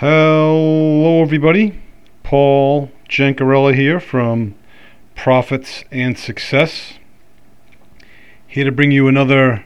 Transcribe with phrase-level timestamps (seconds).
[0.00, 1.82] Hello, everybody.
[2.22, 4.54] Paul Jancarella here from
[5.16, 6.92] Profits and Success.
[8.46, 9.64] Here to bring you another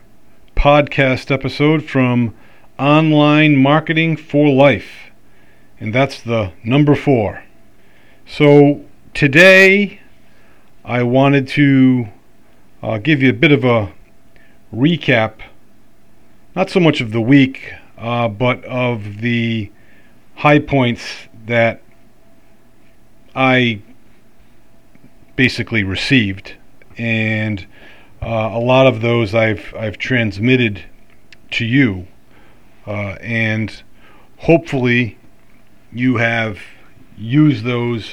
[0.57, 2.35] podcast episode from
[2.79, 5.11] Online Marketing for Life.
[5.79, 7.45] And that's the number four.
[8.27, 10.01] So, today
[10.83, 12.09] I wanted to
[12.83, 13.93] uh, give you a bit of a
[14.75, 15.41] recap,
[16.57, 19.71] not so much of the week, uh, but of the
[20.43, 21.81] high points that
[23.33, 23.81] I
[25.37, 26.55] basically received,
[26.99, 27.65] and
[28.21, 30.83] uh, a lot of those I've I've transmitted
[31.53, 32.09] to you,
[32.89, 33.85] uh, and
[34.39, 35.17] hopefully
[35.93, 36.59] you have
[37.17, 38.13] used those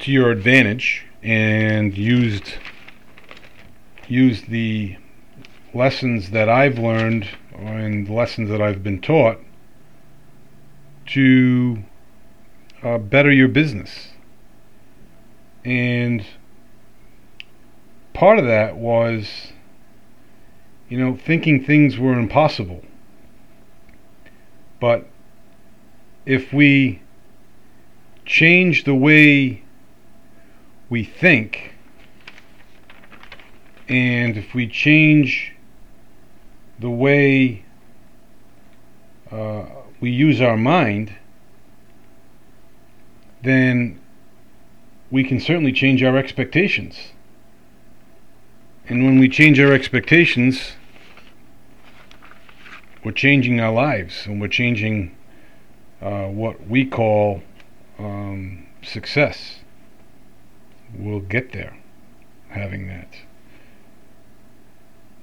[0.00, 2.52] to your advantage and used
[4.08, 4.98] used the
[5.72, 9.40] lessons that I've learned and the lessons that I've been taught
[11.06, 11.84] to
[12.82, 14.10] uh, better your business.
[15.64, 16.24] And
[18.12, 19.52] part of that was,
[20.88, 22.84] you know, thinking things were impossible.
[24.80, 25.06] But
[26.26, 27.00] if we
[28.26, 29.62] change the way
[30.90, 31.74] we think,
[33.88, 35.54] and if we change
[36.78, 37.64] the way
[39.30, 39.64] uh,
[40.04, 41.14] we use our mind,
[43.42, 43.98] then
[45.10, 47.12] we can certainly change our expectations.
[48.86, 50.72] And when we change our expectations,
[53.02, 55.16] we're changing our lives and we're changing
[56.02, 57.42] uh, what we call
[57.98, 59.60] um, success.
[60.94, 61.78] We'll get there
[62.48, 63.08] having that.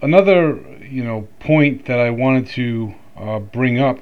[0.01, 3.99] Another, you know, point that I wanted to uh, bring up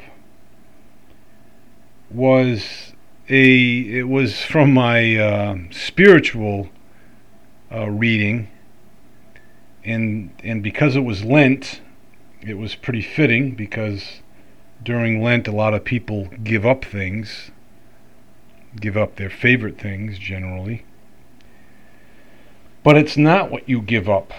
[2.12, 2.94] was
[3.28, 6.70] a it was from my uh, spiritual
[7.72, 8.50] uh, reading,
[9.83, 11.82] and and because it was Lent,
[12.42, 14.22] it was pretty fitting because
[14.83, 17.52] during Lent a lot of people give up things,
[18.80, 20.86] give up their favorite things generally.
[22.83, 24.32] But it's not what you give up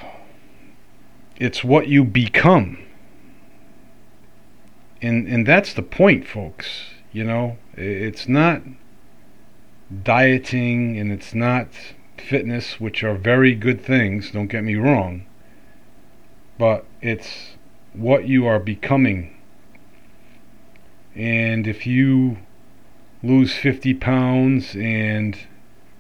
[1.41, 2.79] it's what you become.
[5.03, 6.91] And and that's the point, folks.
[7.11, 8.63] You know, it's not
[10.03, 11.69] dieting and it's not
[12.17, 15.27] fitness, which are very good things, don't get me wrong.
[16.59, 17.57] But it's
[17.93, 19.37] what you are becoming.
[21.15, 22.39] And if you
[23.23, 25.39] lose 50 pounds and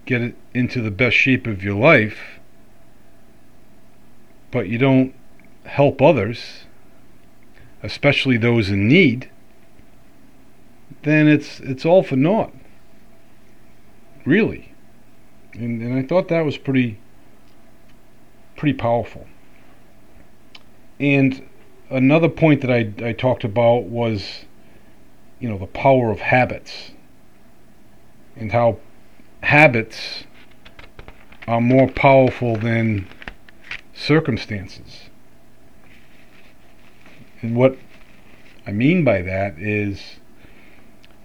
[0.06, 2.40] get it into the best shape of your life,
[4.50, 5.14] but you don't
[5.64, 6.64] help others,
[7.82, 9.30] especially those in need,
[11.02, 12.52] then it's it's all for naught.
[14.24, 14.74] Really.
[15.54, 16.98] And and I thought that was pretty
[18.56, 19.26] pretty powerful.
[20.98, 21.48] And
[21.88, 24.44] another point that I, I talked about was
[25.38, 26.92] you know the power of habits
[28.36, 28.78] and how
[29.42, 30.24] habits
[31.48, 33.08] are more powerful than
[33.94, 35.10] circumstances.
[37.42, 37.76] And what
[38.66, 40.19] I mean by that is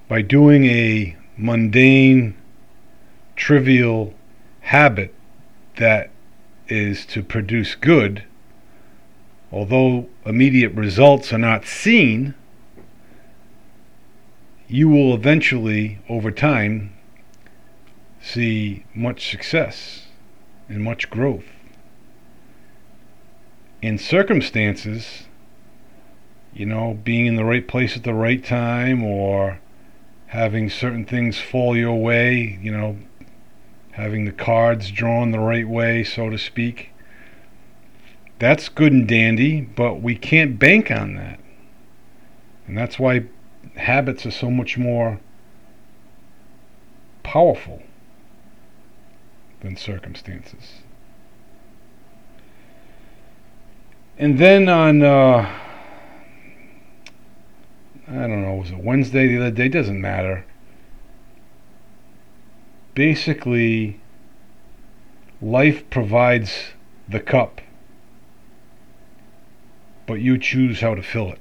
[0.08, 2.36] by doing a mundane,
[3.36, 4.14] trivial
[4.62, 5.14] habit
[5.78, 6.10] that
[6.68, 8.24] is to produce good,
[9.52, 12.34] although immediate results are not seen,
[14.68, 16.92] you will eventually, over time,
[18.22, 20.08] see much success
[20.68, 21.46] and much growth.
[23.82, 25.26] In circumstances
[26.56, 29.60] you know, being in the right place at the right time or
[30.28, 32.97] having certain things fall your way, you know,
[33.91, 36.91] having the cards drawn the right way, so to speak.
[38.40, 41.40] That's good and dandy, but we can't bank on that.
[42.68, 43.25] And that's why
[43.78, 45.19] habits are so much more
[47.24, 47.81] powerful
[49.62, 50.81] than circumstances.
[54.18, 55.64] And then on uh,
[58.07, 59.68] I don't know, was it Wednesday the other day?
[59.68, 60.46] Doesn't matter.
[62.94, 64.00] Basically,
[65.42, 66.52] life provides
[67.10, 67.62] the cup,
[70.06, 71.40] but you choose how to fill it.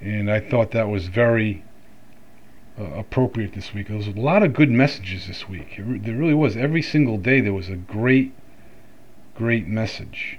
[0.00, 1.62] And I thought that was very
[2.78, 3.88] uh, appropriate this week.
[3.88, 5.76] There was a lot of good messages this week.
[5.78, 6.56] Re- there really was.
[6.56, 8.32] Every single day there was a great,
[9.34, 10.38] great message.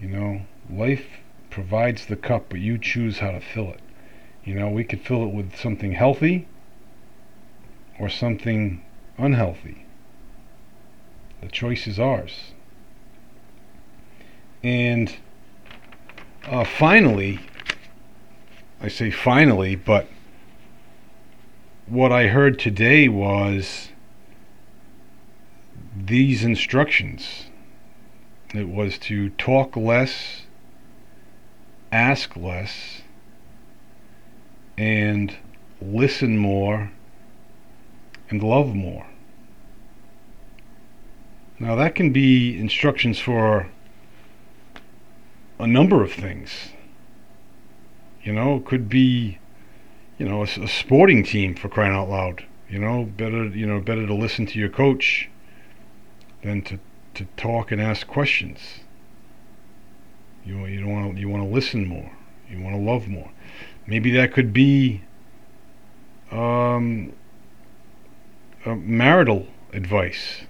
[0.00, 1.06] You know, life
[1.50, 3.80] provides the cup, but you choose how to fill it.
[4.44, 6.48] You know, we could fill it with something healthy
[7.98, 8.82] or something
[9.18, 9.84] unhealthy.
[11.40, 12.52] The choice is ours.
[14.62, 15.14] And
[16.46, 17.40] uh, finally,
[18.80, 20.06] I say finally, but
[21.86, 23.88] what I heard today was
[25.96, 27.46] these instructions.
[28.54, 30.42] It was to talk less,
[31.92, 33.02] ask less,
[34.78, 35.36] and
[35.80, 36.90] listen more
[38.30, 39.06] and love more.
[41.58, 43.70] Now, that can be instructions for
[45.58, 46.70] a number of things.
[48.22, 49.38] You know, it could be,
[50.18, 52.46] you know, a, a, sporting team for crying out loud.
[52.68, 55.28] You know, better, you know, better to listen to your coach
[56.42, 56.78] than to,
[57.14, 58.80] to talk and ask questions.
[60.44, 62.10] You you want you want to listen more.
[62.48, 63.30] You want to love more.
[63.86, 65.02] Maybe that could be
[66.30, 67.12] um,
[68.64, 70.42] marital advice.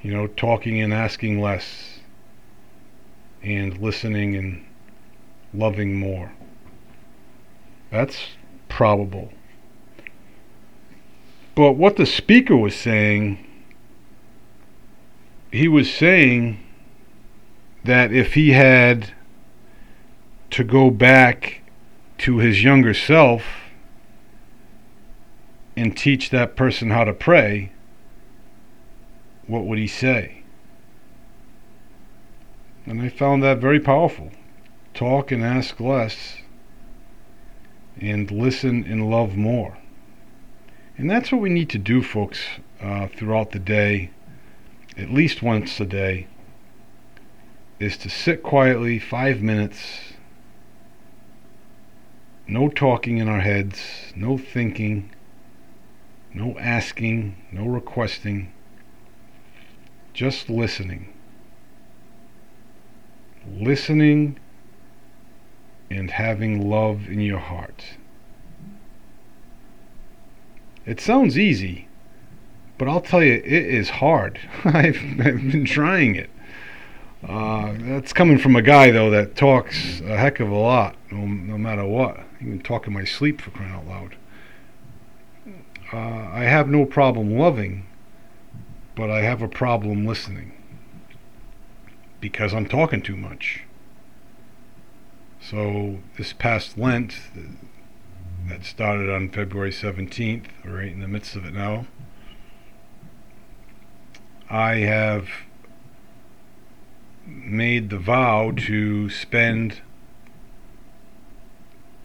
[0.00, 2.00] You know, talking and asking less,
[3.42, 4.64] and listening and
[5.54, 6.32] loving more.
[7.90, 8.18] That's
[8.68, 9.32] probable.
[11.54, 13.46] But what the speaker was saying,
[15.52, 16.58] he was saying
[17.84, 19.12] that if he had
[20.50, 21.62] to go back
[22.18, 23.44] to his younger self
[25.76, 27.72] and teach that person how to pray,
[29.46, 30.42] what would he say?
[32.86, 34.30] And I found that very powerful.
[34.94, 36.36] Talk and ask less,
[38.00, 39.78] and listen and love more.
[40.98, 42.40] And that's what we need to do, folks,
[42.80, 44.10] uh, throughout the day,
[44.96, 46.26] at least once a day,
[47.78, 50.12] is to sit quietly five minutes.
[52.46, 55.10] No talking in our heads, no thinking,
[56.34, 58.52] no asking, no requesting,
[60.12, 61.12] just listening.
[63.46, 64.38] Listening
[65.90, 67.84] and having love in your heart.
[70.84, 71.88] It sounds easy,
[72.78, 74.40] but I'll tell you, it is hard.
[74.64, 76.30] I've, I've been trying it.
[77.26, 81.18] Uh, that's coming from a guy, though, that talks a heck of a lot, no,
[81.18, 82.18] no matter what.
[82.40, 84.16] Even talk in my sleep for crying out loud.
[85.92, 87.86] Uh, I have no problem loving,
[88.96, 90.52] but I have a problem listening
[92.20, 93.64] because I'm talking too much.
[95.40, 97.14] So this past Lent,
[98.48, 101.86] that started on February 17th, right in the midst of it now.
[104.48, 105.28] I have
[107.26, 109.80] made the vow to spend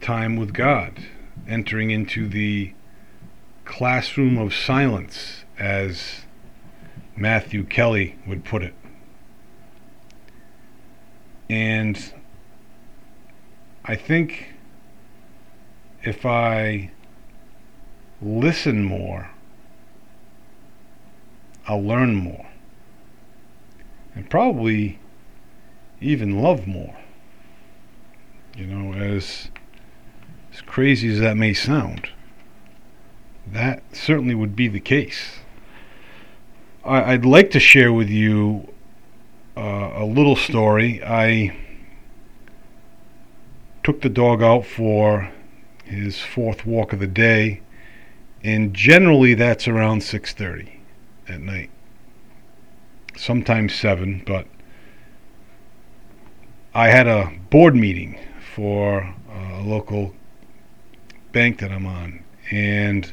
[0.01, 1.05] time with God,
[1.47, 2.73] entering into the
[3.65, 6.21] classroom of silence, as
[7.15, 8.73] Matthew Kelly would put it.
[11.49, 12.13] And
[13.85, 14.53] I think
[16.03, 16.91] if I
[18.21, 19.29] listen more,
[21.67, 22.47] I'll learn more.
[24.15, 24.99] And probably
[26.01, 26.95] even love more.
[28.55, 29.49] You know, as
[30.53, 32.09] as crazy as that may sound,
[33.45, 35.39] that certainly would be the case.
[36.83, 38.73] I, would like to share with you
[39.57, 41.03] uh, a little story.
[41.03, 41.55] I
[43.83, 45.31] took the dog out for
[45.83, 47.61] his fourth walk of the day,
[48.43, 50.69] and generally that's around 6:30
[51.27, 51.69] at night.
[53.15, 54.47] Sometimes 7, but
[56.77, 58.19] I had a board meeting
[58.53, 58.99] for
[59.33, 60.13] a local
[61.31, 63.11] bank that I'm on, and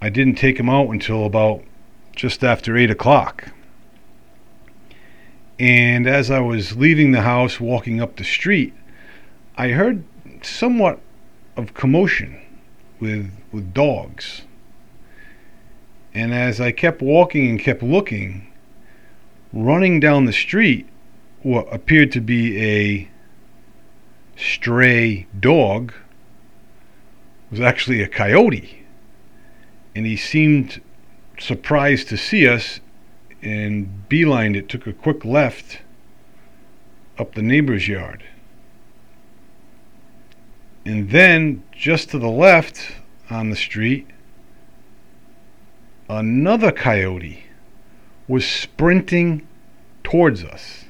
[0.00, 1.62] I didn't take him out until about
[2.16, 3.48] just after 8 o'clock.
[5.58, 8.72] And as I was leaving the house, walking up the street,
[9.58, 10.02] I heard
[10.40, 11.00] somewhat
[11.54, 12.40] of commotion
[12.98, 14.44] with with dogs.
[16.14, 18.46] And as I kept walking and kept looking,
[19.52, 20.88] running down the street,
[21.42, 23.08] what appeared to be a
[24.36, 25.92] stray dog
[27.50, 28.84] was actually a coyote.
[29.94, 30.80] And he seemed
[31.38, 32.80] surprised to see us
[33.42, 35.80] and beelined it, took a quick left
[37.18, 38.24] up the neighbor's yard.
[40.84, 42.92] And then, just to the left
[43.30, 44.08] on the street,
[46.08, 47.44] another coyote
[48.28, 49.46] was sprinting
[50.04, 50.84] towards us.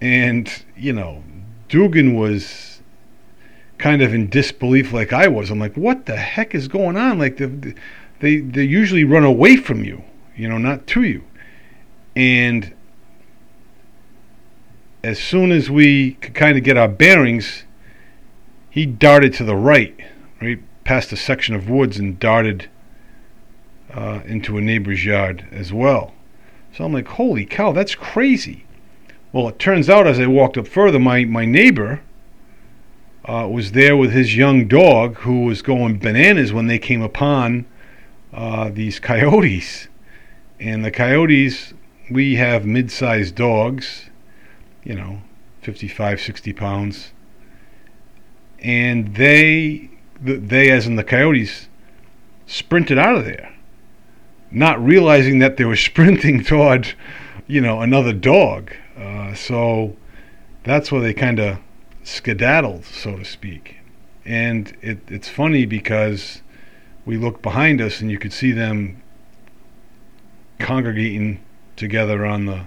[0.00, 1.22] And, you know,
[1.68, 2.80] Dugan was
[3.78, 5.50] kind of in disbelief like I was.
[5.50, 7.18] I'm like, what the heck is going on?
[7.18, 7.74] Like the,
[8.20, 10.04] they they usually run away from you,
[10.36, 11.24] you know, not to you.
[12.14, 12.74] And
[15.02, 17.64] as soon as we could kind of get our bearings,
[18.68, 19.98] he darted to the right,
[20.40, 22.68] right past a section of woods, and darted
[23.92, 26.14] uh, into a neighbor's yard as well.
[26.72, 28.64] So I'm like, holy cow, that's crazy.
[29.32, 32.02] Well, it turns out as I walked up further, my, my neighbor
[33.24, 37.66] uh, was there with his young dog who was going bananas when they came upon
[38.32, 39.88] uh, these coyotes.
[40.58, 41.72] And the coyotes,
[42.10, 44.10] we have mid sized dogs,
[44.84, 45.22] you know,
[45.62, 47.12] 55, 60 pounds.
[48.58, 51.68] And they, they as in the coyotes,
[52.46, 53.54] sprinted out of there,
[54.50, 56.94] not realizing that they were sprinting toward,
[57.46, 58.72] you know, another dog.
[58.96, 59.96] Uh, so
[60.64, 61.58] that's where they kind of
[62.02, 63.76] skedaddled, so to speak.
[64.24, 66.42] And it, it's funny because
[67.04, 69.02] we look behind us and you could see them
[70.58, 71.40] congregating
[71.76, 72.66] together on the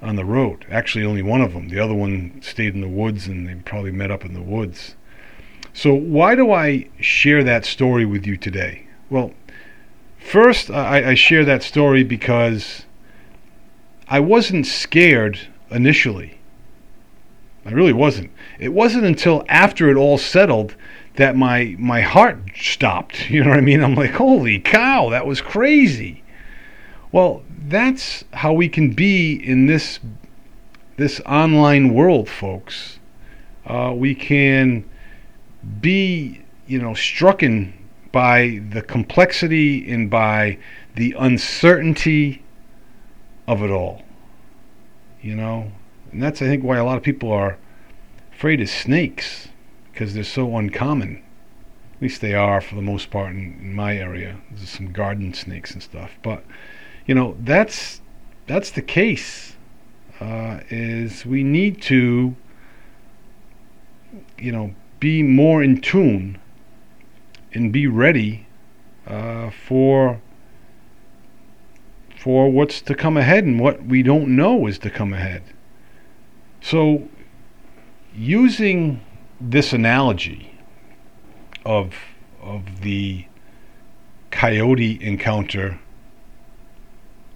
[0.00, 0.66] on the road.
[0.68, 1.68] Actually, only one of them.
[1.68, 4.96] The other one stayed in the woods, and they probably met up in the woods.
[5.72, 8.86] So, why do I share that story with you today?
[9.08, 9.32] Well,
[10.22, 12.84] first, I, I share that story because
[14.08, 16.38] I wasn't scared initially.
[17.64, 18.30] I really wasn't.
[18.58, 20.74] It wasn't until after it all settled
[21.16, 23.30] that my my heart stopped.
[23.30, 23.82] You know what I mean?
[23.82, 26.22] I'm like, holy cow, that was crazy.
[27.12, 30.00] Well, that's how we can be in this
[30.96, 32.98] this online world, folks.
[33.66, 34.84] Uh, we can
[35.80, 37.72] be, you know, strucken
[38.12, 40.58] by the complexity and by
[40.94, 42.42] the uncertainty
[43.48, 44.02] of it all.
[45.22, 45.72] You know,
[46.12, 47.58] and that's I think why a lot of people are
[48.32, 49.48] afraid of snakes
[49.92, 51.22] because they're so uncommon.
[51.96, 54.38] At least they are for the most part in, in my area.
[54.50, 56.44] There's some garden snakes and stuff, but
[57.06, 58.00] you know that's
[58.46, 59.56] that's the case.
[60.20, 62.36] Uh, is we need to
[64.38, 66.38] you know be more in tune
[67.54, 68.46] and be ready
[69.06, 70.20] uh, for
[72.16, 75.42] for what's to come ahead and what we don't know is to come ahead.
[76.60, 77.08] So,
[78.14, 79.00] using
[79.40, 80.54] this analogy
[81.64, 81.94] of
[82.40, 83.26] of the
[84.30, 85.80] coyote encounter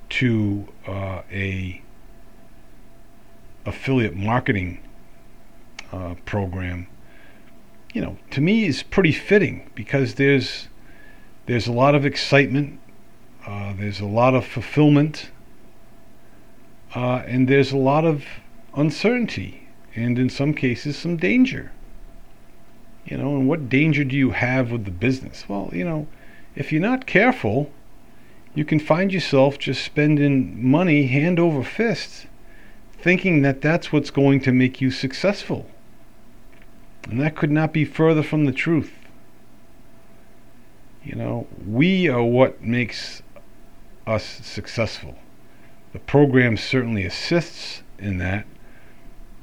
[0.09, 1.83] to uh, a
[3.65, 4.81] affiliate marketing
[5.93, 6.87] uh, program,
[7.97, 10.69] you know, to me is pretty fitting because there's
[11.47, 12.79] there's a lot of excitement
[13.47, 15.31] uh, there's a lot of fulfillment,
[16.97, 18.25] uh, and there's a lot of
[18.75, 21.71] uncertainty, and in some cases, some danger.
[23.05, 25.49] You know, and what danger do you have with the business?
[25.49, 26.09] Well, you know,
[26.57, 27.71] if you're not careful,
[28.53, 32.27] you can find yourself just spending money hand over fist,
[32.99, 35.71] thinking that that's what's going to make you successful.
[37.07, 38.93] And that could not be further from the truth.
[41.05, 43.23] You know, we are what makes
[44.07, 45.17] us successful.
[45.93, 48.45] The program certainly assists in that,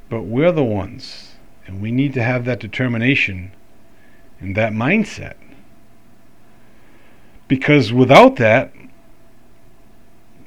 [0.09, 3.53] but we're the ones, and we need to have that determination
[4.41, 5.35] and that mindset.
[7.47, 8.73] Because without that,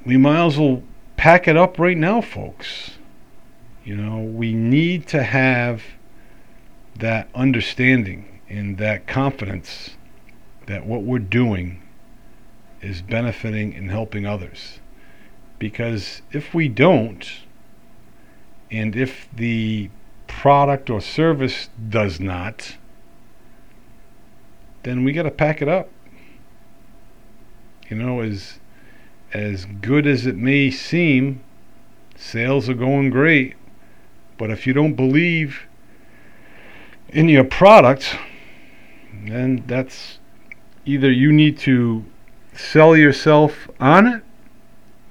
[0.04, 0.82] we might as well
[1.16, 2.92] pack it up right now, folks.
[3.84, 5.82] You know, we need to have
[6.98, 9.96] that understanding and that confidence
[10.66, 11.82] that what we're doing
[12.80, 14.80] is benefiting and helping others.
[15.58, 17.26] Because if we don't,
[18.70, 19.90] and if the
[20.26, 22.76] product or service does not,
[24.82, 25.88] then we got to pack it up.
[27.88, 28.58] You know, as
[29.32, 31.40] as good as it may seem,
[32.16, 33.54] sales are going great,
[34.38, 35.66] but if you don't believe
[37.16, 38.14] in your product,
[39.24, 40.18] then that's
[40.84, 42.04] either you need to
[42.52, 44.22] sell yourself on it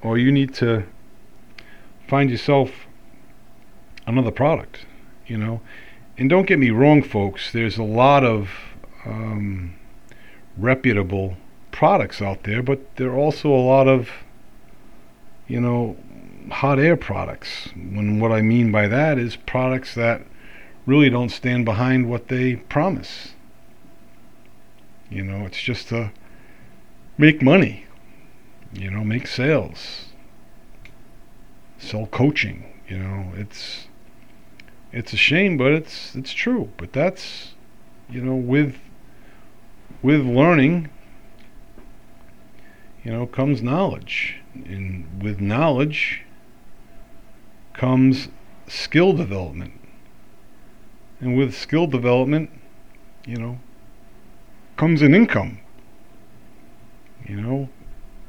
[0.02, 0.84] or you need to
[2.06, 2.70] find yourself
[4.06, 4.86] another product,
[5.26, 5.60] you know.
[6.16, 8.50] And don't get me wrong, folks, there's a lot of
[9.04, 9.74] um,
[10.56, 11.36] reputable
[11.72, 14.10] products out there, but there are also a lot of,
[15.48, 15.96] you know,
[16.52, 17.70] hot air products.
[17.74, 20.22] When what I mean by that is products that
[20.86, 23.34] really don't stand behind what they promise.
[25.10, 26.12] You know, it's just to
[27.18, 27.84] make money,
[28.72, 30.06] you know, make sales,
[31.78, 33.88] sell coaching, you know, it's
[34.92, 36.70] it's a shame, but it's it's true.
[36.76, 37.54] But that's
[38.08, 38.76] you know with
[40.02, 40.88] with learning,
[43.04, 46.22] you know, comes knowledge, and with knowledge
[47.74, 48.28] comes
[48.66, 49.72] skill development,
[51.20, 52.50] and with skill development,
[53.24, 53.58] you know,
[54.76, 55.58] comes an income.
[57.26, 57.68] You know,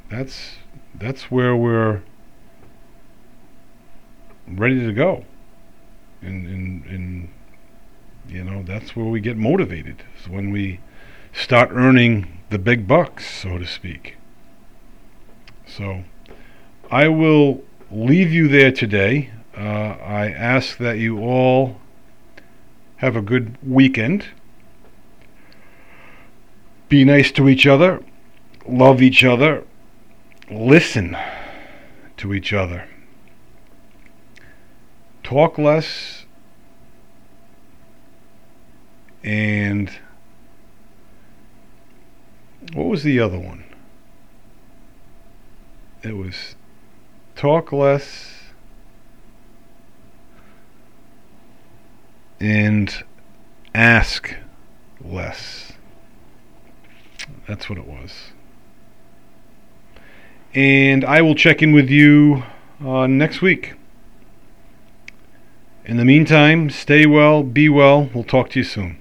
[0.09, 0.55] that's
[0.95, 2.01] that's where we're
[4.47, 5.25] ready to go.
[6.21, 7.29] And, and, and
[8.27, 10.03] you know, that's where we get motivated.
[10.19, 10.79] Is when we
[11.33, 14.15] start earning the big bucks, so to speak.
[15.67, 16.03] So
[16.89, 19.31] I will leave you there today.
[19.55, 21.79] Uh, I ask that you all
[22.97, 24.27] have a good weekend.
[26.89, 28.03] Be nice to each other.
[28.67, 29.63] Love each other.
[30.49, 31.17] Listen
[32.17, 32.87] to each other.
[35.23, 36.25] Talk less
[39.23, 39.91] and
[42.73, 43.65] what was the other one?
[46.01, 46.55] It was
[47.35, 48.36] talk less
[52.39, 53.03] and
[53.73, 54.35] ask
[55.01, 55.73] less.
[57.47, 58.31] That's what it was.
[60.53, 62.43] And I will check in with you
[62.83, 63.75] uh, next week.
[65.85, 68.09] In the meantime, stay well, be well.
[68.13, 68.97] We'll talk to you soon.